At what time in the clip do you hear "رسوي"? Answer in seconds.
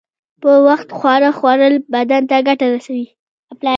2.73-3.07